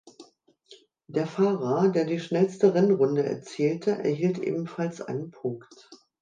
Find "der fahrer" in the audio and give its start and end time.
1.05-1.89